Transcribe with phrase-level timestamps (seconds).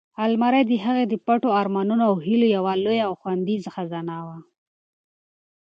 [0.25, 4.37] المارۍ د هغې د پټو ارمانونو او هیلو یوه لویه او خوندي خزانه وه.